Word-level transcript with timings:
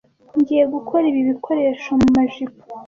Ngiye 0.39 0.63
gukora 0.73 1.03
ibi 1.11 1.21
bikoresho 1.29 1.89
mumajipo. 1.99 2.61